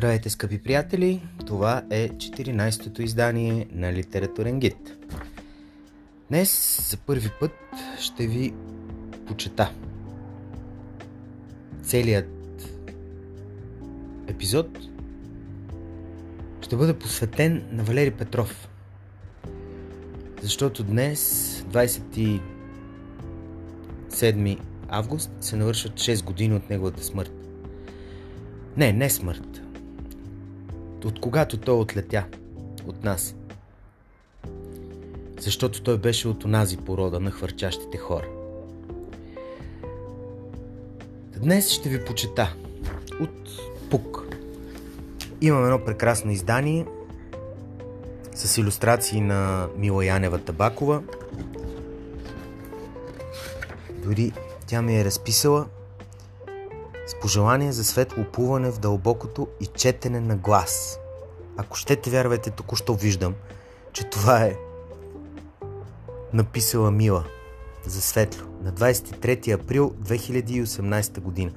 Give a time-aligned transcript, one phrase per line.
[0.00, 1.22] Здравейте, скъпи приятели!
[1.46, 5.06] Това е 14-то издание на Литературен гид.
[6.28, 7.52] Днес за първи път
[7.98, 8.54] ще ви
[9.26, 9.72] почета.
[11.82, 12.28] Целият
[14.26, 14.78] епизод
[16.60, 18.68] ще бъде посветен на Валери Петров.
[20.42, 21.20] Защото днес,
[21.72, 22.40] 27
[24.88, 27.32] август, се навършват 6 години от неговата смърт.
[28.76, 29.49] Не, не смърт.
[31.04, 32.24] От когато той отлетя
[32.86, 33.34] от нас.
[35.40, 38.26] Защото той беше от онази порода на хвърчащите хора.
[41.36, 42.54] Днес ще ви почета
[43.20, 43.48] от
[43.90, 44.26] Пук.
[45.40, 46.86] Имам едно прекрасно издание
[48.34, 51.02] с иллюстрации на Мила Янева Табакова.
[54.04, 54.32] Дори
[54.66, 55.66] тя ми е разписала
[57.20, 60.98] пожелание за светло плуване в дълбокото и четене на глас.
[61.56, 63.34] Ако щете вярвайте, току-що виждам,
[63.92, 64.56] че това е
[66.32, 67.24] написала Мила
[67.86, 71.50] за светло на 23 април 2018 година.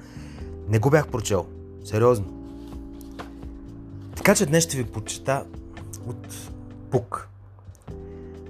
[0.68, 1.46] Не го бях прочел.
[1.84, 2.26] Сериозно.
[4.16, 5.44] Така че днес ще ви почета
[6.06, 6.28] от
[6.90, 7.28] Пук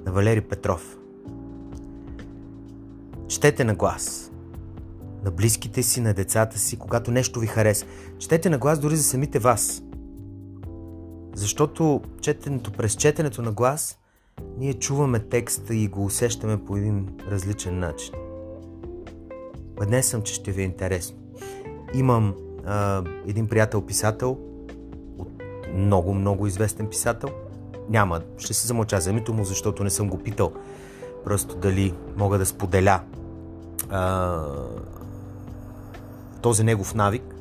[0.05, 0.97] на Валери Петров.
[3.29, 4.31] Четете на глас
[5.25, 7.87] на близките си, на децата си, когато нещо ви хареса.
[8.19, 9.83] Четете на глас дори за самите вас.
[11.35, 13.99] Защото четенето, през четенето на глас
[14.59, 18.15] ние чуваме текста и го усещаме по един различен начин.
[19.77, 21.17] Бъден съм, че ще ви е интересно.
[21.95, 22.35] Имам
[22.67, 24.39] а, един приятел-писател,
[25.19, 25.29] от
[25.75, 27.29] много, много известен писател.
[27.89, 30.53] Няма, ще се замълча за името му, защото не съм го питал.
[31.25, 33.01] Просто дали мога да споделя
[33.91, 34.41] а,
[36.45, 37.35] този негов навик,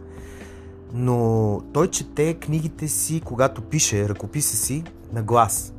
[0.93, 4.83] но той чете книгите си, когато пише ръкописа си
[5.13, 5.73] на глас,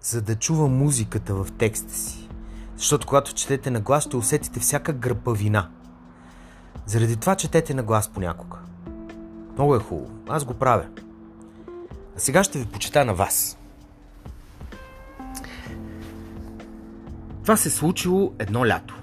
[0.00, 2.28] за да чува музиката в текста си.
[2.76, 5.68] Защото когато четете на глас, ще усетите всяка гръпавина.
[6.86, 8.58] Заради това четете на глас понякога.
[9.54, 10.10] Много е хубаво.
[10.28, 10.86] Аз го правя.
[12.16, 13.58] А сега ще ви почета на вас.
[17.42, 19.01] Това се случило едно лято.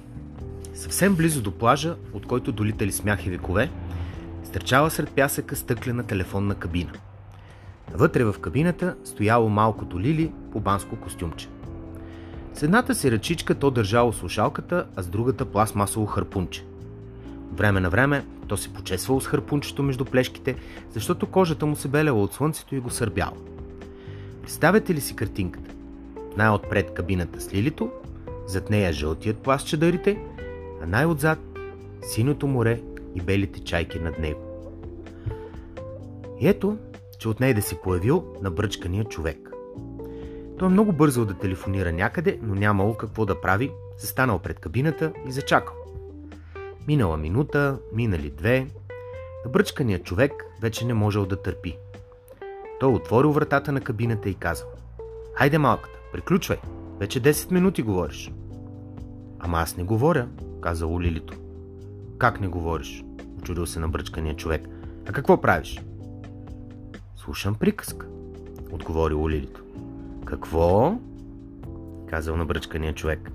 [0.80, 3.70] Съвсем близо до плажа, от който долитали смях и векове,
[4.44, 6.92] стърчала сред пясъка стъклена телефонна кабина.
[7.94, 11.48] Вътре в кабината стояло малкото Лили по банско костюмче.
[12.54, 16.66] С едната си ръчичка то държало слушалката, а с другата пластмасово харпунче.
[17.54, 20.56] Време на време то се почесвало с харпунчето между плешките,
[20.94, 23.38] защото кожата му се беляла от слънцето и го сърбяло.
[24.42, 25.76] Представете ли си картинката?
[26.38, 27.92] Най-отпред кабината с Лилито,
[28.48, 30.18] зад нея жълтият пласт чадърите
[30.82, 31.40] а най-отзад
[32.02, 32.82] синото море
[33.16, 34.40] и белите чайки над него.
[36.40, 36.78] И ето,
[37.20, 39.50] че от да се появил набръчкания човек.
[40.60, 45.14] Той е много бързо да телефонира някъде, но нямало какво да прави, застанал пред кабината
[45.28, 45.76] и зачакал.
[46.88, 48.68] Минала минута, минали две,
[49.46, 51.78] набръчканият човек вече не можел да търпи.
[52.80, 54.68] Той отворил вратата на кабината и казал
[55.36, 56.58] Хайде малката, приключвай,
[57.00, 58.32] вече 10 минути говориш.
[59.40, 60.28] Ама аз не говоря,
[60.62, 61.38] каза Лилито.
[62.18, 63.04] Как не говориш?
[63.40, 64.68] Очудил се на бръчкания човек.
[65.10, 65.82] А какво правиш?
[67.16, 68.08] Слушам приказка,
[68.72, 69.62] отговори Лилито.
[70.26, 70.98] Какво?
[72.10, 73.32] казал на бръчкания човек.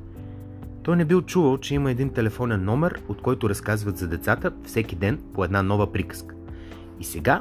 [0.82, 4.96] Той не бил чувал, че има един телефонен номер, от който разказват за децата всеки
[4.96, 6.34] ден по една нова приказка.
[7.00, 7.40] И сега,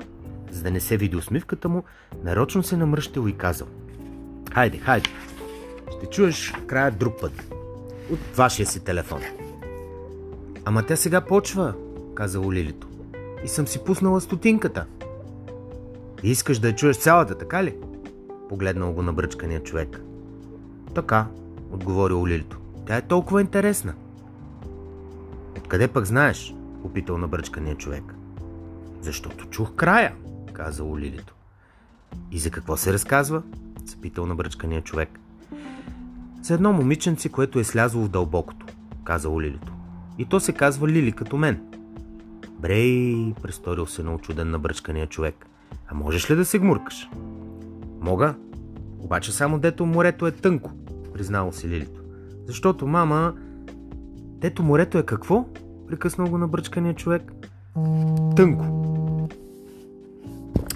[0.52, 1.84] за да не се види усмивката му,
[2.24, 3.68] нарочно се намръщил и казал.
[4.54, 5.10] Хайде, хайде,
[5.98, 7.53] ще чуеш края друг път.
[8.12, 9.22] От вашия си телефон.
[10.66, 11.74] Ама тя сега почва,
[12.16, 12.88] каза Лилито.
[13.44, 14.86] И съм си пуснала стотинката.
[16.24, 17.76] Искаш да я чуеш цялата, така ли?
[18.50, 20.02] Погледнал го на бръчкания човек.
[20.96, 21.28] Така,
[21.72, 22.58] отговори Лилито.
[22.88, 23.94] Тя е толкова интересна.
[25.58, 26.56] Откъде пък знаеш?
[26.82, 28.04] Попитал на бръчкания човек.
[29.02, 30.16] Защото чух края,
[30.54, 31.36] каза Лилито.
[32.32, 33.44] И за какво се разказва?
[33.86, 35.20] Запитал на бръчкания човек.
[36.44, 38.66] За едно момиченце, което е слязло в дълбокото,
[39.04, 39.74] каза Лилито.
[40.18, 41.62] И то се казва Лили като мен.
[42.60, 45.46] Брей, престорил се на очуден на бръчкания човек.
[45.88, 47.10] А можеш ли да се гмуркаш?
[48.02, 48.36] Мога,
[49.00, 50.72] обаче само дето морето е тънко,
[51.14, 52.02] признало си Лилито.
[52.48, 53.34] Защото, мама,
[54.18, 55.46] дето морето е какво?
[55.88, 57.34] Прекъснал го на бръчкания човек.
[58.36, 58.66] Тънко.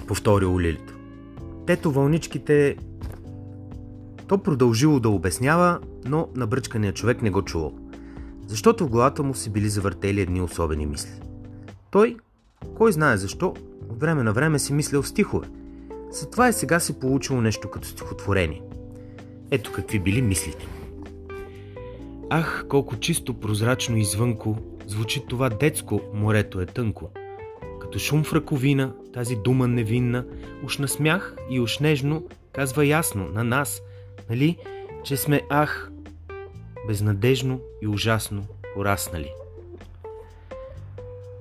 [0.06, 0.94] Повторил Лилито.
[1.66, 2.76] Дето вълничките...
[4.28, 7.72] То продължило да обяснява, но набръчкания човек не го чувал
[8.48, 11.20] защото в главата му си били завъртели едни особени мисли.
[11.90, 12.16] Той,
[12.74, 13.54] кой знае защо,
[13.90, 15.48] от време на време си мислял стихове.
[16.10, 18.62] Затова и сега се получило нещо като стихотворение.
[19.50, 20.66] Ето какви били мислите.
[22.30, 24.04] Ах, колко чисто, прозрачно и
[24.86, 27.10] звучи това детско, морето е тънко.
[27.80, 30.24] Като шум в ръковина, тази дума невинна,
[30.64, 33.82] уж на смях и уж нежно, казва ясно на нас,
[34.30, 34.56] нали,
[35.04, 35.90] че сме ах,
[36.86, 39.32] безнадежно и ужасно пораснали.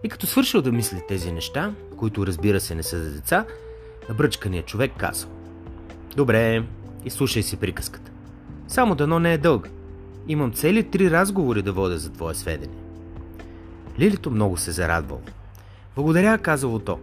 [0.04, 3.46] И като свършил да мисли тези неща, които разбира се не са за деца,
[4.10, 5.30] набръчканият човек казал.
[6.16, 6.64] Добре,
[7.06, 8.12] изслушай си приказката.
[8.68, 9.70] Само дано не е дълга.
[10.28, 12.78] Имам цели три разговори да водя за твое сведение.
[14.00, 15.22] Лилито много се зарадвало.
[15.96, 17.00] Благодаря, казало то.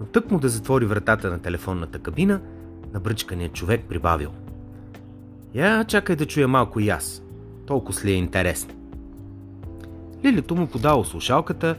[0.00, 2.40] Но тък му да затвори вратата на телефонната кабина,
[2.92, 4.30] набръчканият човек прибавил.
[5.54, 7.22] Я чакай да чуя малко и аз.
[7.66, 8.74] Толкова ли е интересно.
[10.24, 11.76] Лилито му подало слушалката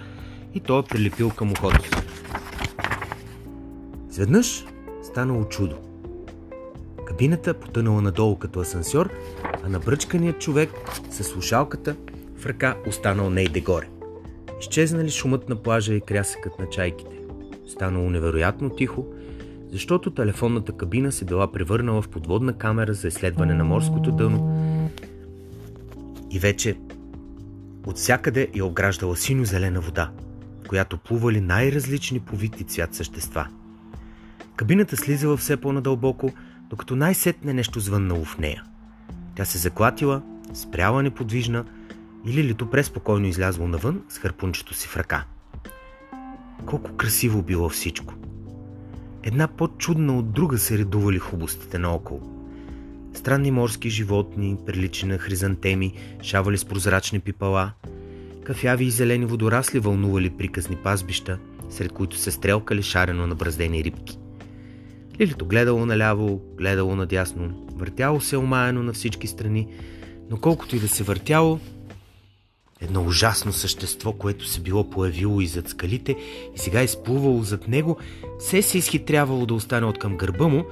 [0.53, 1.89] и той е прилепил към ухото си.
[4.09, 4.65] Сведнъж
[5.03, 5.75] станало чудо.
[7.05, 9.09] Кабината потънала надолу като асансьор,
[9.63, 10.69] а набръчканият човек
[11.11, 11.95] със слушалката
[12.37, 13.89] в ръка останал нейде горе.
[14.59, 17.19] Изчезнали шумът на плажа и крясъкът на чайките.
[17.67, 19.05] Станало невероятно тихо,
[19.75, 24.39] защото телефонната кабина се била превърнала в подводна камера за изследване на морското дъно
[26.31, 26.77] и вече
[27.85, 30.11] от всякъде я ограждала сино-зелена вода,
[30.63, 33.47] в която плували най-различни по вид и цвят същества.
[34.55, 36.33] Кабината слизала все по-надълбоко,
[36.69, 38.63] докато най-сетне нещо звъннало в нея.
[39.35, 40.21] Тя се заклатила,
[40.53, 41.65] спряла неподвижна
[42.25, 45.25] и Лилито преспокойно излязло навън с харпунчето си в ръка.
[46.65, 48.13] Колко красиво било всичко!
[49.27, 52.21] Една по-чудна от друга се редували хубостите наоколо.
[53.13, 57.71] Странни морски животни, прилични на хризантеми, шавали с прозрачни пипала,
[58.43, 61.39] кафяви и зелени водорасли вълнували приказни пазбища,
[61.69, 64.17] сред които се стрелкали шарено на браздени рибки.
[65.19, 69.67] Лилито гледало наляво, гледало надясно, въртяло се омаяно на всички страни,
[70.29, 71.59] но колкото и да се въртяло,
[72.81, 76.15] едно ужасно същество, което се било появило и зад скалите
[76.55, 77.97] и сега изплувало зад него,
[78.39, 80.65] все се изхитрявало да остане от към гърба му,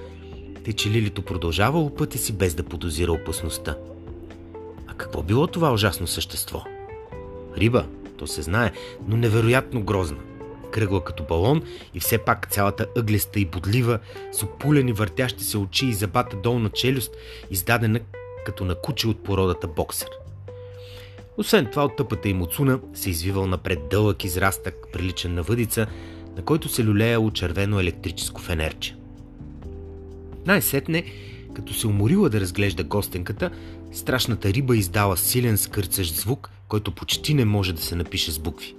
[0.65, 3.77] тъй че Лилито продължавало пътя си без да подозира опасността.
[4.87, 6.63] А какво било това ужасно същество?
[7.57, 7.85] Риба,
[8.17, 8.71] то се знае,
[9.07, 10.19] но невероятно грозна.
[10.71, 11.63] Кръгла като балон
[11.93, 13.99] и все пак цялата ъглеста и бодлива,
[14.31, 17.15] с опулени въртящи се очи и забата долна челюст,
[17.51, 17.99] издадена
[18.45, 20.09] като на куче от породата боксер.
[21.37, 25.87] Освен това, от тъпата и муцуна се извивал напред дълъг израстък, приличен на въдица,
[26.37, 28.95] на който се люлеяло червено електрическо фенерче.
[30.45, 31.03] Най-сетне,
[31.53, 33.51] като се уморила да разглежда гостенката,
[33.91, 38.75] страшната риба издала силен скърцащ звук, който почти не може да се напише с букви.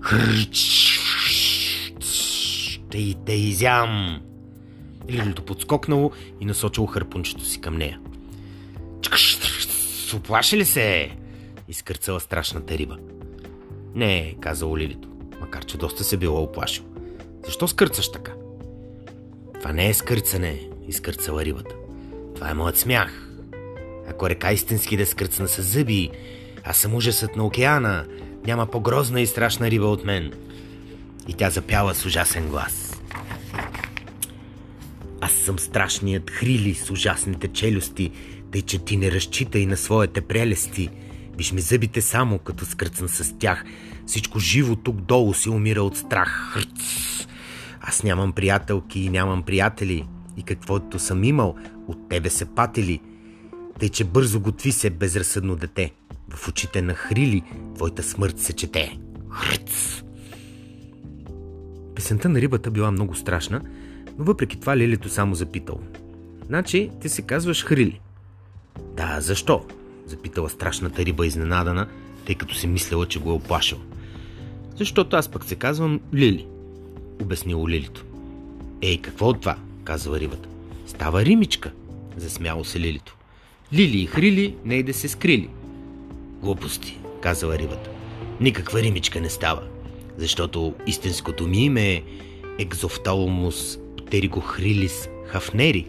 [0.00, 0.98] Хрч!
[2.90, 4.20] Те, те изям!
[5.10, 6.10] Лилито подскокнало
[6.40, 8.00] и насочило харпунчето си към нея.
[10.14, 11.10] Оплаши ли се?
[11.68, 12.98] Изкърцала страшната риба.
[13.94, 15.08] Не, каза Лилито,
[15.40, 16.84] макар че доста се било оплашил.
[17.44, 18.32] Защо скърцаш така?
[19.54, 21.74] Това не е скърцане, изкърцала рибата.
[22.34, 23.28] Това е моят смях.
[24.08, 26.10] Ако река истински да скърцна с зъби,
[26.64, 28.06] аз съм ужасът на океана,
[28.46, 30.32] няма по-грозна и страшна риба от мен.
[31.28, 33.02] И тя запяла с ужасен глас.
[35.20, 38.10] Аз съм страшният хрили с ужасните челюсти,
[38.52, 40.90] тъй че ти не разчитай на своите прелести–
[41.36, 43.64] Виж ми зъбите само, като скръцна с тях.
[44.06, 46.50] Всичко живо тук долу си умира от страх.
[46.52, 47.02] Хрц.
[47.80, 50.06] Аз нямам приятелки и нямам приятели.
[50.36, 51.56] И каквото съм имал,
[51.88, 53.00] от тебе се патели.
[53.78, 55.92] Тъй, че бързо готви се безразсъдно дете.
[56.28, 57.42] В очите на хрили
[57.74, 58.98] твоята смърт се чете.
[59.30, 60.02] Хрц.
[61.94, 63.60] Песента на рибата била много страшна,
[64.18, 65.80] но въпреки това Лилито само запитал.
[66.46, 68.00] Значи, ти се казваш Хрили.
[68.96, 69.64] Да, защо?
[70.06, 71.86] Запитала страшната риба изненадана,
[72.26, 73.78] тъй като си мисляла, че го е оплашил.
[74.76, 76.46] Защото аз пък се казвам Лили,
[77.22, 78.04] обяснило Лилито.
[78.82, 79.56] Ей, какво от това?
[79.84, 80.48] казва рибата.
[80.86, 81.72] Става римичка,
[82.16, 83.16] засмяло се Лилито.
[83.72, 85.48] Лили и Хрили не и да се скрили.
[86.42, 87.90] Глупости, казала рибата.
[88.40, 89.62] Никаква римичка не става,
[90.16, 92.02] защото истинското ми име е
[92.58, 95.88] Екзофталомус птерикохрилис хафнери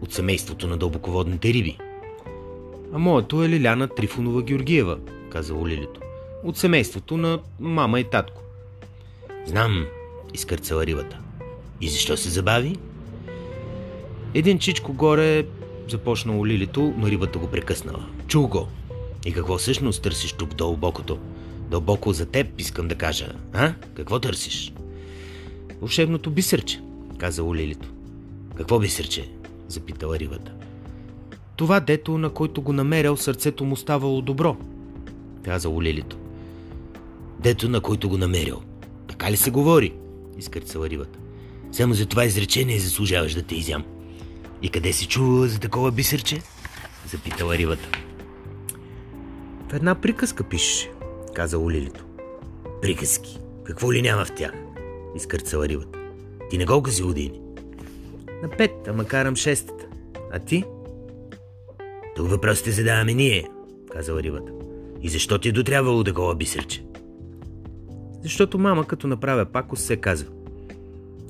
[0.00, 1.78] от семейството на дълбоководните риби–
[2.92, 4.98] а моето е Лиляна Трифонова Георгиева,
[5.30, 6.00] каза Лилито.
[6.44, 8.42] От семейството на мама и татко.
[9.46, 9.86] Знам,
[10.34, 11.18] изкърцала рибата.
[11.80, 12.76] И защо се забави?
[14.34, 15.46] Един чичко горе
[15.88, 18.06] започнало Лилито, но рибата го прекъснала.
[18.26, 18.68] Чу го!
[19.26, 21.18] И какво всъщност търсиш тук дълбокото?
[21.70, 23.32] Дълбоко за теб, искам да кажа.
[23.52, 23.74] А?
[23.94, 24.72] Какво търсиш?
[25.80, 26.80] Вълшебното бисерче,
[27.18, 27.88] казало Лилито.
[28.56, 29.28] Какво бисерче?
[29.68, 30.61] запитала рибата.
[31.62, 34.56] Това дето, на който го намерял, сърцето му ставало добро,
[35.44, 36.16] казало Лилито.
[37.40, 38.62] Дето, на който го намерял.
[39.08, 39.94] Така ли се говори?
[40.38, 41.18] изкърцала рибата.
[41.72, 43.84] Само за това изречение заслужаваш да те изям.
[44.62, 46.42] И къде си чувала за такова бисерче?
[47.06, 47.88] Запитала рибата.
[49.70, 50.90] В една приказка пишеше,
[51.34, 52.04] казало Лилито.
[52.82, 53.38] Приказки?
[53.64, 54.52] Какво ли няма в тях?
[55.16, 55.98] Изкърцала рибата.
[56.50, 57.40] Ти не колко си години?
[58.42, 59.86] На пет, ама карам шестата.
[60.32, 60.64] А ти?
[62.22, 63.48] Тук въпросите задаваме ние,
[63.92, 64.52] казала рибата.
[65.02, 66.84] И защо ти е дотрябвало такова бисерче?
[68.22, 70.32] Защото мама, като направя пакос, се казва.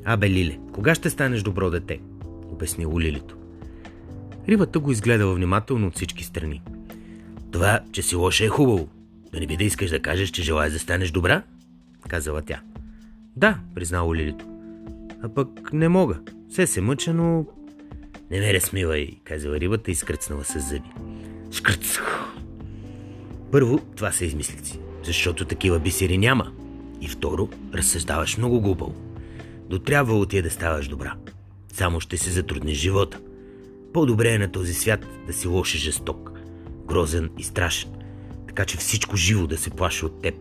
[0.04, 2.00] Абе, Лиле, кога ще станеш добро дете?
[2.50, 3.36] Обяснило Лилито.
[4.48, 6.62] Рибата го изгледала внимателно от всички страни.
[7.50, 8.88] Това, че си лоша е хубаво.
[9.32, 11.42] Да не би да искаш да кажеш, че желаеш да станеш добра?
[12.08, 12.60] Казала тя.
[13.36, 14.44] Да, признало Лилито.
[15.22, 16.20] А пък не мога.
[16.50, 17.46] Все се мъча, но...
[18.32, 20.90] Не ме размивай, казала рибата и скръцнала с зъби.
[21.50, 21.98] Шкръц!
[23.50, 26.52] Първо, това са измислици, защото такива бисери няма.
[27.00, 28.94] И второ, разсъждаваш много глупаво.
[29.70, 31.14] Дотрябвало ти е да ставаш добра.
[31.72, 33.20] Само ще се затрудниш живота.
[33.92, 36.30] По-добре е на този свят да си лош и жесток,
[36.86, 37.90] грозен и страшен,
[38.48, 40.34] така че всичко живо да се плаши от теб,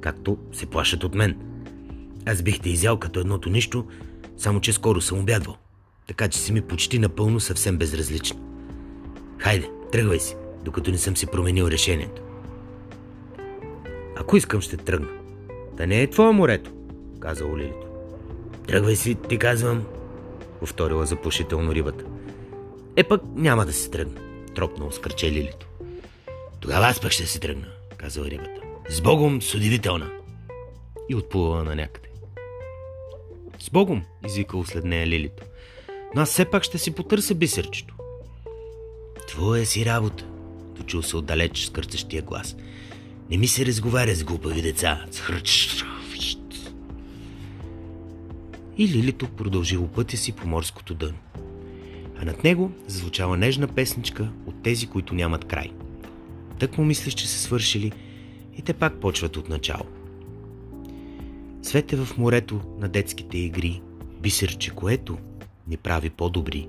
[0.00, 1.38] както се плашат от мен.
[2.26, 3.86] Аз бих те изял като едното нищо,
[4.36, 5.56] само че скоро съм обядвал,
[6.06, 8.40] така че си ми почти напълно съвсем безразлична.
[9.38, 12.22] Хайде, тръгвай си, докато не съм си променил решението.
[14.16, 15.08] Ако искам, ще тръгна.
[15.76, 16.70] Да не е твое морето,
[17.20, 17.86] каза Олилито.
[18.66, 19.84] Тръгвай си, ти казвам,
[20.60, 22.04] повторила заплашително рибата.
[22.96, 24.20] Е пък няма да се тръгна,
[24.54, 25.66] тропнал скърче Лилито.
[26.60, 28.60] Тогава аз пък ще се тръгна, казала рибата.
[28.88, 29.54] С Богом, с.
[31.08, 32.08] И отплувала на някъде.
[33.58, 35.42] С Богом, извикал след нея Лилито.
[36.16, 37.94] Но аз все пак ще си потърся бисерчето.
[39.28, 40.26] Твоя си работа,
[40.76, 42.56] дочул се отдалеч с кърцащия глас.
[43.30, 45.04] Не ми се разговаря с глупави деца.
[48.78, 51.18] И Лилито продължило пътя си по морското дъно.
[52.18, 55.70] А над него зазвучала нежна песничка от тези, които нямат край.
[56.58, 57.92] Тък му мислиш, че са свършили
[58.58, 59.84] и те пак почват от начало.
[61.62, 63.82] Свете в морето на детските игри,
[64.20, 65.18] бисерче, което
[65.68, 66.68] ни прави по-добри.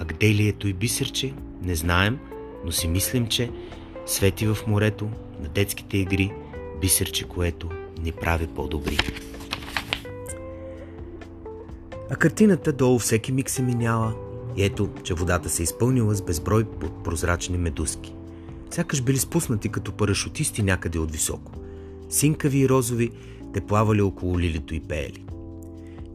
[0.00, 2.18] А къде ли ето и бисерче, не знаем,
[2.64, 3.50] но си мислим, че
[4.06, 5.08] свети в морето
[5.40, 6.32] на детските игри,
[6.80, 7.70] бисерче, което
[8.02, 8.98] ни прави по-добри.
[12.10, 14.14] А картината долу всеки миг се миняла
[14.56, 16.64] и ето, че водата се изпълнила с безброй
[17.04, 18.14] прозрачни медузки.
[18.70, 21.52] Сякаш били спуснати като парашутисти някъде от високо.
[22.10, 23.10] Синкави и розови
[23.54, 25.24] те плавали около лилито и пеели.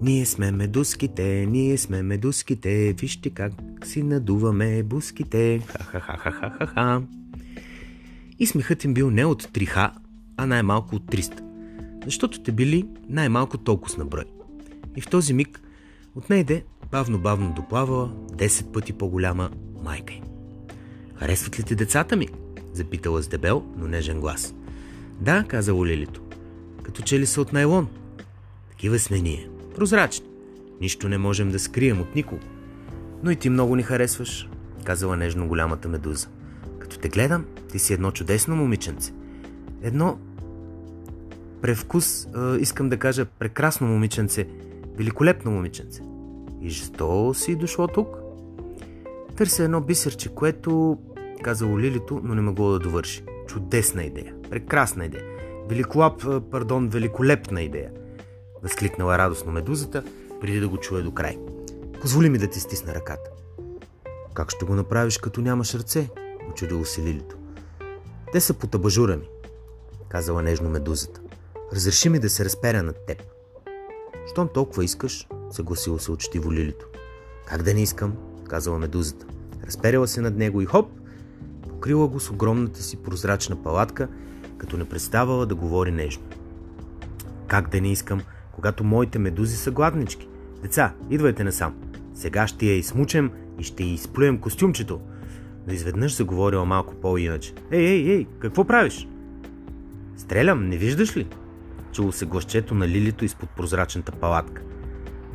[0.01, 3.53] Ние сме медуските, ние сме медуските, вижте как
[3.83, 7.01] си надуваме буските, ха-ха-ха-ха-ха-ха.
[8.39, 9.91] И смехът им бил не от 3
[10.37, 11.41] а най-малко от 300,
[12.05, 14.25] защото те били най-малко толкова на брой.
[14.95, 15.61] И в този миг
[16.15, 19.49] от нейде бавно-бавно доплавала 10 пъти по-голяма
[19.83, 20.23] майка им.
[21.15, 22.27] Харесват ли ти децата ми?
[22.73, 24.55] Запитала с дебел, но нежен глас.
[25.21, 26.21] Да, казало Лилито.
[26.83, 27.87] Като че ли са от найлон.
[28.69, 29.49] Такива сме ние.
[29.79, 30.25] Прозрачни.
[30.81, 32.41] Нищо не можем да скрием от никого.
[33.23, 34.49] Но и ти много ни харесваш,
[34.83, 36.27] казала нежно голямата медуза.
[36.79, 39.13] Като те гледам, ти си едно чудесно момиченце.
[39.81, 40.19] Едно
[41.61, 44.47] превкус, е, искам да кажа, прекрасно момиченце,
[44.97, 46.01] великолепно момиченце.
[46.61, 48.17] И що си дошло тук?
[49.35, 50.97] Търся едно бисерче, което
[51.41, 53.23] казало Лилито, но не могло да довърши.
[53.47, 54.33] Чудесна идея.
[54.49, 55.23] Прекрасна идея.
[55.69, 57.91] Великолап, пардон, великолепна идея.
[58.63, 60.03] Възкликнала радостно медузата,
[60.41, 61.37] преди да го чуе до край.
[62.01, 63.29] Позволи ми да ти стисна ръката.
[64.33, 66.09] Как ще го направиш, като нямаш ръце?
[66.51, 67.35] Очудило се Лилито.
[68.31, 69.29] Те са под абажура ми,
[70.09, 71.21] казала нежно медузата.
[71.73, 73.23] Разреши ми да се разперя над теб.
[74.31, 76.85] Щом толкова искаш, съгласило се учтиво Лилито.
[77.45, 78.13] Как да не искам,
[78.49, 79.25] казала медузата.
[79.67, 80.91] Разперяла се над него и хоп,
[81.69, 84.07] покрила го с огромната си прозрачна палатка,
[84.57, 86.23] като не представала да говори нежно.
[87.47, 88.21] Как да не искам,
[88.59, 90.27] когато моите медузи са гладнички?
[90.61, 91.73] Деца, идвайте насам.
[92.13, 95.01] Сега ще я измучем и ще й изплюем костюмчето.
[95.67, 97.53] Но изведнъж заговорила малко по-иначе.
[97.71, 99.07] Ей, ей, ей, какво правиш?
[100.17, 101.27] Стрелям, не виждаш ли?
[101.91, 104.61] Чуло се гласчето на лилито изпод прозрачната палатка.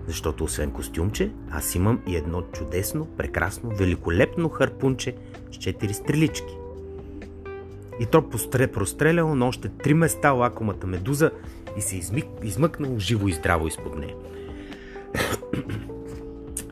[0.06, 5.16] Защото освен костюмче, аз имам и едно чудесно, прекрасно, великолепно харпунче
[5.52, 6.56] с четири стрелички.
[8.00, 11.30] И то постре, прострелял на още три места лакомата медуза
[11.76, 14.14] и се измик, измъкнал живо и здраво изпод нея.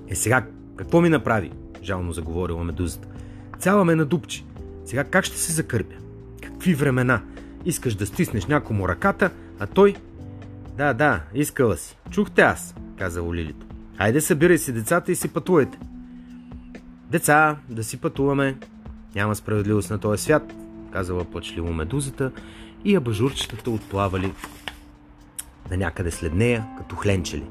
[0.09, 1.53] Е сега, какво ми направи?
[1.83, 3.09] Жално заговорила медузата.
[3.59, 4.45] Цяла ме надупчи.
[4.85, 5.95] Сега как ще се закърпя?
[6.43, 7.23] Какви времена?
[7.65, 9.95] Искаш да стиснеш някому ръката, а той...
[10.77, 11.97] Да, да, искала си.
[12.11, 13.67] Чухте аз, каза Лилито.
[13.99, 15.79] Хайде събирай си децата и си пътувайте.
[17.11, 18.57] Деца, да си пътуваме.
[19.15, 20.55] Няма справедливост на този свят,
[20.93, 22.33] казала плачливо медузата
[22.85, 24.33] и абажурчетата отплавали
[25.71, 27.45] на някъде след нея, като хленчели.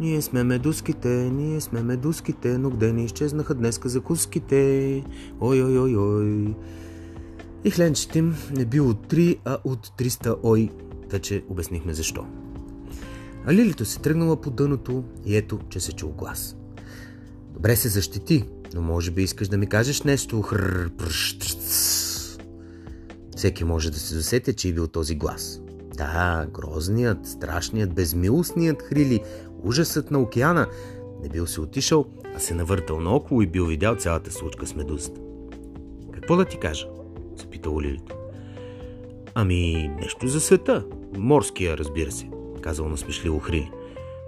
[0.00, 5.04] Ние сме медузките, ние сме медузките, но где ни изчезнаха днеска закуските?
[5.40, 6.54] Ой, ой, ой, ой.
[7.64, 10.70] И хленчето им не бил от 3, а от 300 ой,
[11.10, 12.26] тъче обяснихме защо.
[13.46, 16.56] А Лилито се тръгнала по дъното и ето, че се чул глас.
[17.54, 20.42] Добре се защити, но може би искаш да ми кажеш нещо.
[20.42, 20.90] Хррр,
[23.42, 25.60] Всеки може да се засетя, че е бил този глас.
[25.96, 29.20] Да, грозният, страшният, безмилостният хрили,
[29.62, 30.66] ужасът на океана.
[31.22, 32.06] Не бил се отишъл,
[32.36, 35.20] а се навъртал наоколо и бил видял цялата случка с медузата.
[36.12, 36.86] Какво да ти кажа?
[37.36, 38.14] Запитал Лилито.
[39.34, 40.84] Ами, нещо за света.
[41.16, 42.30] Морския, разбира се,
[42.60, 43.70] казал насмешливо Хрили.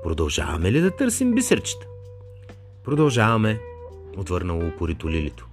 [0.03, 1.87] Продължаваме ли да търсим бисерчета?
[2.85, 3.61] Продължаваме,
[4.17, 5.47] отвърнало упорито Лилито.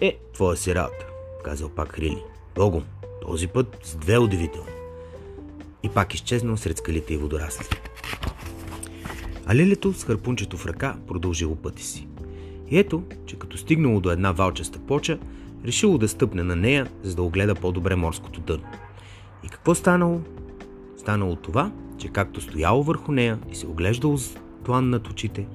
[0.00, 1.06] Е, твоя си работа,
[1.44, 2.24] казал пак Хрили.
[2.58, 2.82] Богом,
[3.22, 4.72] този път с две удивителни.
[5.82, 7.66] И пак изчезнал сред скалите и водорасли.
[9.46, 12.08] А лилето с харпунчето в ръка продължило пъти си.
[12.70, 15.18] И ето, че като стигнало до една валчеста поча,
[15.64, 18.64] решило да стъпне на нея, за да огледа по-добре морското дъно.
[19.44, 20.20] И какво станало?
[20.96, 25.46] Станало това, че както стояло върху нея и се оглеждало с план над очите,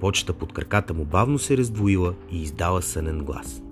[0.00, 3.62] почта под краката му бавно се раздвоила и издала сънен глас.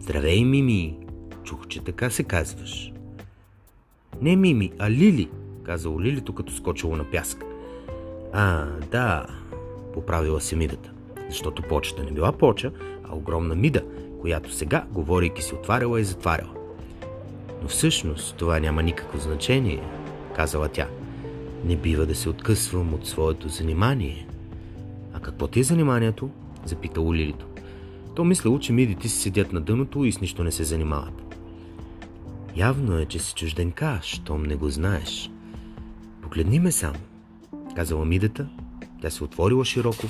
[0.00, 1.03] Здравей, Мими!
[1.44, 2.92] Чух, че така се казваш.
[4.22, 5.28] Не Мими, а Лили,
[5.62, 7.44] казало Лилито, като скочило на пясък.
[8.32, 9.26] А, да,
[9.94, 10.90] поправила се мидата,
[11.28, 12.72] защото почата не била поча,
[13.04, 13.82] а огромна мида,
[14.20, 16.54] която сега, говорейки, се отваряла и затваряла.
[17.62, 19.82] Но всъщност това няма никакво значение,
[20.36, 20.88] казала тя.
[21.64, 24.26] Не бива да се откъсвам от своето занимание.
[25.14, 26.30] А какво ти е заниманието?
[26.64, 27.46] запитало Лилито.
[28.14, 31.33] То мислело, че мидите си седят на дъното и с нищо не се занимават.
[32.56, 35.30] Явно е, че си чужденка, щом не го знаеш.
[36.22, 36.98] Погледни ме само,
[37.76, 38.48] казала мидата.
[39.02, 40.06] Тя се отворила широко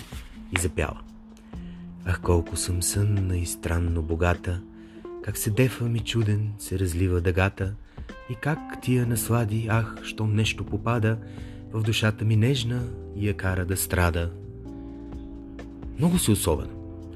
[0.57, 1.01] и запяла.
[2.05, 4.61] Ах, колко съм сънна и странно богата,
[5.23, 7.75] как се дефа ми чуден, се разлива дъгата,
[8.31, 11.19] и как тия наслади, ах, щом нещо попада,
[11.73, 12.83] в душата ми нежна
[13.17, 14.31] и я кара да страда.
[15.99, 16.69] Много си особен.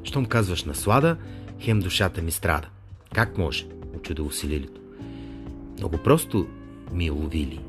[0.05, 1.17] Щом казваш наслада,
[1.61, 2.69] хем душата ми страда.
[3.15, 3.67] Как може?
[3.97, 4.88] Очудило си Лилито.
[5.79, 6.47] Много просто,
[6.93, 7.61] мило Вили,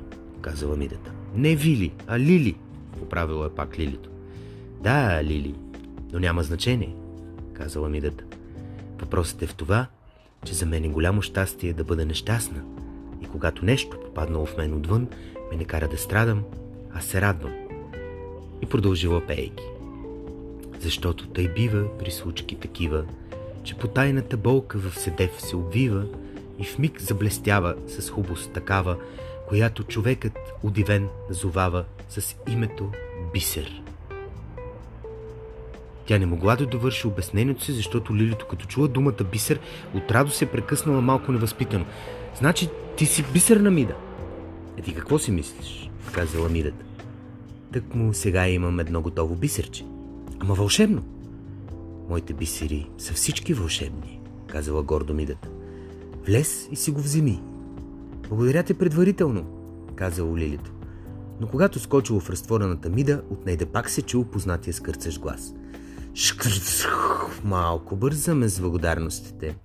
[0.41, 1.11] казала Мидата.
[1.35, 2.55] Не Вили, а Лили,
[2.99, 4.09] поправила е пак Лилито.
[4.81, 5.55] Да, Лили,
[6.13, 6.95] но няма значение,
[7.53, 8.23] казала Мидата.
[8.99, 9.87] Въпросът е в това,
[10.45, 12.63] че за мен е голямо щастие да бъда нещастна.
[13.21, 15.07] И когато нещо попаднало в мен отвън,
[15.51, 16.43] ме не кара да страдам,
[16.93, 17.53] аз се радвам.
[18.61, 19.63] И продължила пейки.
[20.79, 23.05] Защото тъй бива при случки такива,
[23.63, 26.05] че по тайната болка в седев се обвива
[26.59, 28.97] и в миг заблестява с хубост такава,
[29.47, 32.91] която човекът удивен назовава с името
[33.33, 33.83] Бисер.
[36.05, 39.59] Тя не могла да довърши обяснението си, защото Лилито, като чула думата бисер,
[39.93, 41.85] от радост се прекъснала малко невъзпитано.
[42.35, 43.95] Значи ти си бисерна мида.
[44.77, 45.89] Е ти какво си мислиш?
[46.11, 46.85] казала мидата.
[47.73, 49.85] Так му сега имам едно готово бисерче.
[50.39, 51.03] Ама вълшебно.
[52.09, 55.49] Моите бисери са всички вълшебни, казала гордо мидата.
[56.29, 57.41] Влез и си го вземи.
[58.27, 59.45] Благодаря те предварително,
[59.95, 60.71] казало Лилито.
[61.41, 65.53] Но когато скочило в разтворената мида, от нейде пак се чул познатия скърцаш глас.
[66.13, 66.85] Шкрц,
[67.43, 69.55] малко бързаме с благодарностите.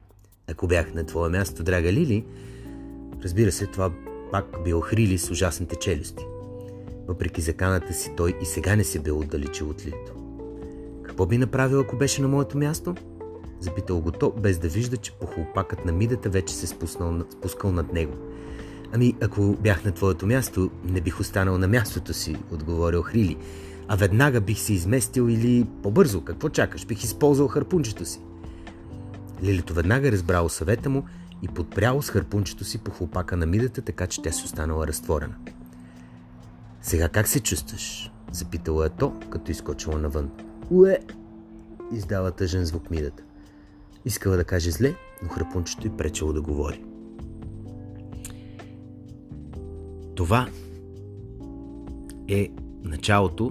[0.50, 2.24] Ако бях на твое място, драга Лили,
[3.24, 3.90] разбира се, това
[4.33, 6.24] пак бил Хрили с ужасните челюсти.
[7.09, 10.12] Въпреки заканата си, той и сега не се бил отдалечил от Лилито.
[11.03, 12.94] Какво би направил, ако беше на моето място?
[13.64, 17.92] Запитал го то, без да вижда, че похлопакът на мидата вече се спуснал, спускал над
[17.92, 18.12] него.
[18.92, 23.37] Ами, ако бях на твоето място, не бих останал на мястото си, отговорил Хрили.
[23.88, 28.20] А веднага бих се изместил или по-бързо, какво чакаш, бих използвал харпунчето си.
[29.42, 31.05] Лилито веднага разбрало съвета му
[31.42, 35.35] и подпряло с харпунчето си по хлопака на мидата, така че тя се останала разтворена.
[36.83, 38.11] Сега как се чувстваш?
[38.33, 40.31] Запитала е то, като изкочила навън.
[40.70, 40.98] Уе!
[41.92, 43.22] Издава тъжен звук мидата.
[44.05, 46.85] Искала да каже зле, но храпунчето й пречело да говори.
[50.14, 50.49] Това
[52.29, 52.51] е
[52.83, 53.45] началото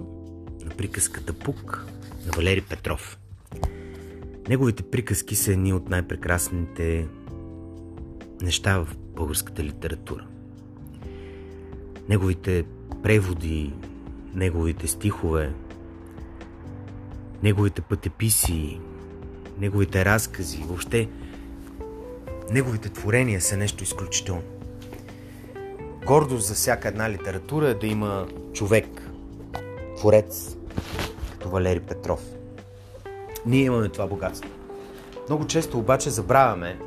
[0.65, 1.85] на приказката Пук
[2.25, 3.19] на Валери Петров.
[4.49, 7.07] Неговите приказки са едни от най-прекрасните
[8.41, 10.25] неща в българската литература.
[12.09, 12.65] Неговите
[13.03, 13.73] преводи,
[14.33, 15.53] неговите стихове,
[17.43, 18.79] неговите пътеписи,
[19.63, 21.09] неговите разкази, въобще
[22.49, 24.43] неговите творения са нещо изключително.
[26.05, 28.85] Гордост за всяка една литература е да има човек,
[29.97, 30.55] творец,
[31.31, 32.21] като Валери Петров.
[33.45, 34.49] Ние имаме това богатство.
[35.29, 36.79] Много често обаче забравяме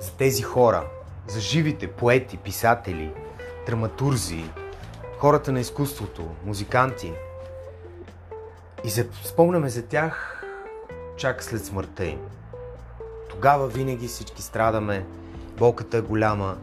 [0.00, 0.84] за тези хора,
[1.28, 3.10] за живите поети, писатели,
[3.66, 4.44] драматурзи,
[5.18, 7.12] хората на изкуството, музиканти.
[8.84, 8.90] И
[9.24, 10.39] спомняме за тях
[11.20, 12.18] чак след смъртта им.
[13.30, 15.06] Тогава винаги всички страдаме,
[15.58, 16.56] болката е голяма.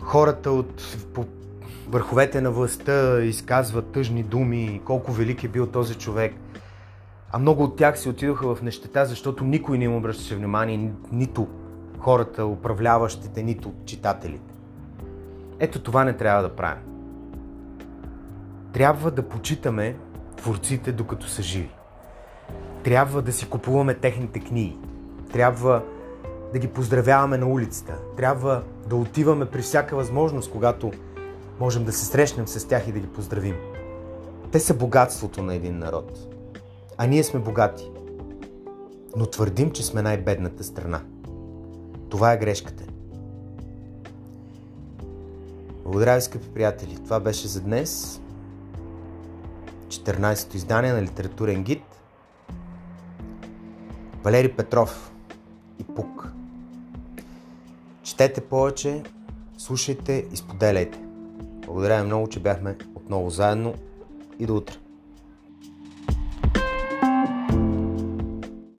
[0.00, 1.26] Хората от по
[1.88, 6.34] върховете на властта изказват тъжни думи, колко велик е бил този човек.
[7.32, 11.48] А много от тях си отидоха в нещета, защото никой не им обръщаше внимание, нито
[11.98, 14.54] хората, управляващите, нито читателите.
[15.58, 16.82] Ето това не трябва да правим.
[18.72, 19.96] Трябва да почитаме
[20.36, 21.79] творците докато са живи.
[22.84, 24.78] Трябва да си купуваме техните книги.
[25.32, 25.82] Трябва
[26.52, 27.98] да ги поздравяваме на улицата.
[28.16, 30.92] Трябва да отиваме при всяка възможност, когато
[31.60, 33.56] можем да се срещнем с тях и да ги поздравим.
[34.52, 36.18] Те са богатството на един народ.
[36.98, 37.90] А ние сме богати.
[39.16, 41.00] Но твърдим, че сме най-бедната страна.
[42.08, 42.84] Това е грешката.
[45.82, 46.98] Благодаря ви, скъпи приятели.
[47.04, 48.20] Това беше за днес.
[49.88, 51.82] 14-то издание на литературен гид.
[54.22, 55.12] Валери Петров
[55.78, 56.32] и Пук.
[58.02, 59.02] Четете повече,
[59.58, 60.98] слушайте и споделяйте.
[61.66, 63.74] Благодаря много, че бяхме отново заедно
[64.38, 64.76] и до утре.